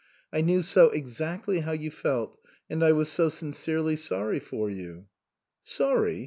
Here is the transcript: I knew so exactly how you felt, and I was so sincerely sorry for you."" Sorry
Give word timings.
I 0.33 0.41
knew 0.41 0.63
so 0.63 0.85
exactly 0.89 1.59
how 1.59 1.73
you 1.73 1.91
felt, 1.91 2.39
and 2.71 2.83
I 2.83 2.91
was 2.91 3.07
so 3.07 3.29
sincerely 3.29 3.95
sorry 3.95 4.39
for 4.39 4.67
you."" 4.67 5.05
Sorry 5.77 6.19